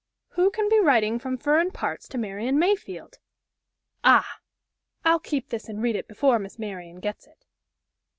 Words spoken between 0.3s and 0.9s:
can be